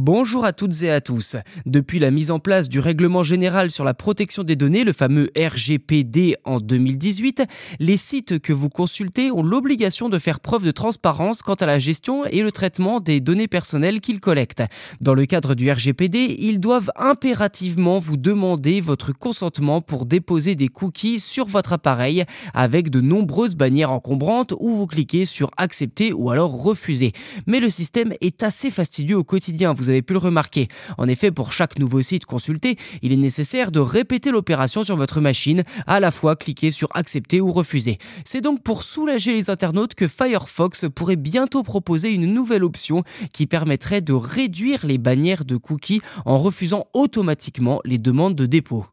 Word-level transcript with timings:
Bonjour 0.00 0.44
à 0.44 0.52
toutes 0.52 0.82
et 0.82 0.92
à 0.92 1.00
tous. 1.00 1.34
Depuis 1.66 1.98
la 1.98 2.12
mise 2.12 2.30
en 2.30 2.38
place 2.38 2.68
du 2.68 2.78
règlement 2.78 3.24
général 3.24 3.72
sur 3.72 3.82
la 3.82 3.94
protection 3.94 4.44
des 4.44 4.54
données, 4.54 4.84
le 4.84 4.92
fameux 4.92 5.32
RGPD 5.36 6.36
en 6.44 6.60
2018, 6.60 7.42
les 7.80 7.96
sites 7.96 8.38
que 8.38 8.52
vous 8.52 8.68
consultez 8.68 9.32
ont 9.32 9.42
l'obligation 9.42 10.08
de 10.08 10.20
faire 10.20 10.38
preuve 10.38 10.64
de 10.64 10.70
transparence 10.70 11.42
quant 11.42 11.56
à 11.56 11.66
la 11.66 11.80
gestion 11.80 12.24
et 12.26 12.42
le 12.42 12.52
traitement 12.52 13.00
des 13.00 13.18
données 13.18 13.48
personnelles 13.48 14.00
qu'ils 14.00 14.20
collectent. 14.20 14.62
Dans 15.00 15.14
le 15.14 15.26
cadre 15.26 15.56
du 15.56 15.68
RGPD, 15.68 16.36
ils 16.38 16.60
doivent 16.60 16.92
impérativement 16.94 17.98
vous 17.98 18.16
demander 18.16 18.80
votre 18.80 19.12
consentement 19.12 19.80
pour 19.80 20.06
déposer 20.06 20.54
des 20.54 20.68
cookies 20.68 21.18
sur 21.18 21.46
votre 21.46 21.72
appareil 21.72 22.24
avec 22.54 22.90
de 22.90 23.00
nombreuses 23.00 23.56
bannières 23.56 23.90
encombrantes 23.90 24.54
où 24.60 24.76
vous 24.76 24.86
cliquez 24.86 25.24
sur 25.24 25.50
accepter 25.56 26.12
ou 26.12 26.30
alors 26.30 26.52
refuser. 26.52 27.10
Mais 27.48 27.58
le 27.58 27.68
système 27.68 28.14
est 28.20 28.44
assez 28.44 28.70
fastidieux 28.70 29.16
au 29.16 29.24
quotidien 29.24 29.74
avez 29.88 30.02
pu 30.02 30.12
le 30.12 30.18
remarquer. 30.18 30.68
En 30.96 31.08
effet, 31.08 31.30
pour 31.30 31.52
chaque 31.52 31.78
nouveau 31.78 32.02
site 32.02 32.26
consulté, 32.26 32.76
il 33.02 33.12
est 33.12 33.16
nécessaire 33.16 33.70
de 33.70 33.80
répéter 33.80 34.30
l'opération 34.30 34.84
sur 34.84 34.96
votre 34.96 35.20
machine, 35.20 35.64
à 35.86 36.00
la 36.00 36.10
fois 36.10 36.36
cliquer 36.36 36.70
sur 36.70 36.88
accepter 36.94 37.40
ou 37.40 37.52
refuser. 37.52 37.98
C'est 38.24 38.40
donc 38.40 38.62
pour 38.62 38.82
soulager 38.82 39.32
les 39.32 39.50
internautes 39.50 39.94
que 39.94 40.08
Firefox 40.08 40.86
pourrait 40.94 41.16
bientôt 41.16 41.62
proposer 41.62 42.12
une 42.12 42.32
nouvelle 42.32 42.64
option 42.64 43.04
qui 43.32 43.46
permettrait 43.46 44.00
de 44.00 44.12
réduire 44.12 44.86
les 44.86 44.98
bannières 44.98 45.44
de 45.44 45.56
cookies 45.56 46.02
en 46.24 46.38
refusant 46.38 46.86
automatiquement 46.94 47.80
les 47.84 47.98
demandes 47.98 48.34
de 48.34 48.46
dépôt. 48.46 48.86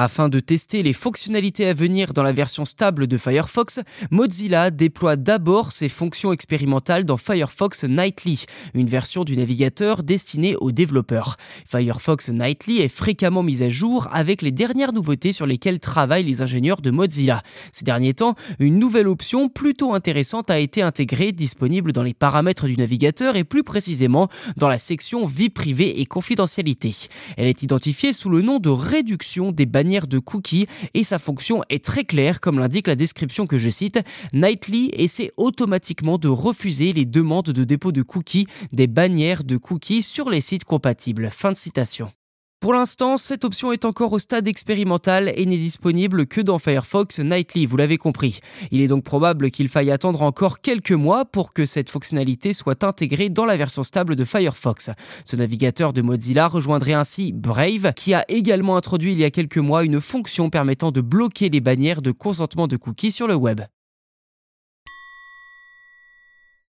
Afin 0.00 0.28
de 0.28 0.38
tester 0.38 0.84
les 0.84 0.92
fonctionnalités 0.92 1.66
à 1.66 1.74
venir 1.74 2.14
dans 2.14 2.22
la 2.22 2.30
version 2.30 2.64
stable 2.64 3.08
de 3.08 3.16
Firefox, 3.16 3.80
Mozilla 4.12 4.70
déploie 4.70 5.16
d'abord 5.16 5.72
ses 5.72 5.88
fonctions 5.88 6.32
expérimentales 6.32 7.04
dans 7.04 7.16
Firefox 7.16 7.82
Nightly, 7.82 8.44
une 8.74 8.86
version 8.86 9.24
du 9.24 9.36
navigateur 9.36 10.04
destinée 10.04 10.54
aux 10.54 10.70
développeurs. 10.70 11.36
Firefox 11.66 12.28
Nightly 12.28 12.80
est 12.80 12.86
fréquemment 12.86 13.42
mise 13.42 13.60
à 13.60 13.70
jour 13.70 14.06
avec 14.12 14.40
les 14.40 14.52
dernières 14.52 14.92
nouveautés 14.92 15.32
sur 15.32 15.46
lesquelles 15.46 15.80
travaillent 15.80 16.22
les 16.22 16.42
ingénieurs 16.42 16.80
de 16.80 16.92
Mozilla. 16.92 17.42
Ces 17.72 17.84
derniers 17.84 18.14
temps, 18.14 18.36
une 18.60 18.78
nouvelle 18.78 19.08
option 19.08 19.48
plutôt 19.48 19.94
intéressante 19.94 20.48
a 20.48 20.60
été 20.60 20.80
intégrée, 20.80 21.32
disponible 21.32 21.92
dans 21.92 22.04
les 22.04 22.14
paramètres 22.14 22.68
du 22.68 22.76
navigateur 22.76 23.34
et 23.34 23.42
plus 23.42 23.64
précisément 23.64 24.28
dans 24.56 24.68
la 24.68 24.78
section 24.78 25.26
vie 25.26 25.50
privée 25.50 26.00
et 26.00 26.06
confidentialité. 26.06 26.94
Elle 27.36 27.48
est 27.48 27.64
identifiée 27.64 28.12
sous 28.12 28.28
le 28.28 28.42
nom 28.42 28.60
de 28.60 28.70
réduction 28.70 29.50
des 29.50 29.66
bannières 29.66 29.87
de 29.88 30.18
cookies 30.18 30.66
et 30.94 31.02
sa 31.02 31.18
fonction 31.18 31.62
est 31.70 31.84
très 31.84 32.04
claire 32.04 32.40
comme 32.40 32.58
l'indique 32.58 32.86
la 32.86 32.94
description 32.94 33.46
que 33.46 33.58
je 33.58 33.70
cite. 33.70 34.00
Nightly 34.34 34.90
essaie 34.92 35.32
automatiquement 35.36 36.18
de 36.18 36.28
refuser 36.28 36.92
les 36.92 37.06
demandes 37.06 37.46
de 37.46 37.64
dépôt 37.64 37.92
de 37.92 38.02
cookies 38.02 38.46
des 38.72 38.86
bannières 38.86 39.44
de 39.44 39.56
cookies 39.56 40.02
sur 40.02 40.28
les 40.28 40.42
sites 40.42 40.64
compatibles. 40.64 41.30
Fin 41.30 41.52
de 41.52 41.56
citation. 41.56 42.10
Pour 42.60 42.72
l'instant, 42.72 43.18
cette 43.18 43.44
option 43.44 43.70
est 43.70 43.84
encore 43.84 44.12
au 44.12 44.18
stade 44.18 44.48
expérimental 44.48 45.32
et 45.36 45.46
n'est 45.46 45.58
disponible 45.58 46.26
que 46.26 46.40
dans 46.40 46.58
Firefox 46.58 47.20
Nightly, 47.20 47.66
vous 47.66 47.76
l'avez 47.76 47.98
compris. 47.98 48.40
Il 48.72 48.80
est 48.80 48.88
donc 48.88 49.04
probable 49.04 49.52
qu'il 49.52 49.68
faille 49.68 49.92
attendre 49.92 50.22
encore 50.22 50.60
quelques 50.60 50.90
mois 50.90 51.24
pour 51.24 51.52
que 51.52 51.66
cette 51.66 51.88
fonctionnalité 51.88 52.52
soit 52.54 52.82
intégrée 52.82 53.28
dans 53.28 53.44
la 53.44 53.56
version 53.56 53.84
stable 53.84 54.16
de 54.16 54.24
Firefox. 54.24 54.90
Ce 55.24 55.36
navigateur 55.36 55.92
de 55.92 56.02
Mozilla 56.02 56.48
rejoindrait 56.48 56.94
ainsi 56.94 57.32
Brave, 57.32 57.92
qui 57.94 58.12
a 58.12 58.24
également 58.26 58.76
introduit 58.76 59.12
il 59.12 59.20
y 59.20 59.24
a 59.24 59.30
quelques 59.30 59.58
mois 59.58 59.84
une 59.84 60.00
fonction 60.00 60.50
permettant 60.50 60.90
de 60.90 61.00
bloquer 61.00 61.50
les 61.50 61.60
bannières 61.60 62.02
de 62.02 62.10
consentement 62.10 62.66
de 62.66 62.76
cookies 62.76 63.12
sur 63.12 63.28
le 63.28 63.36
web. 63.36 63.60